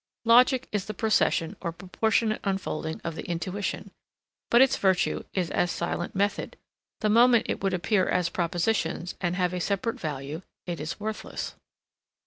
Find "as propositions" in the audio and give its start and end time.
8.09-9.13